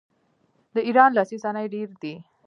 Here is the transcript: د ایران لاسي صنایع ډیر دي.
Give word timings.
د 0.73 0.77
ایران 0.87 1.11
لاسي 1.17 1.37
صنایع 1.43 1.69
ډیر 1.75 1.89
دي. 2.01 2.15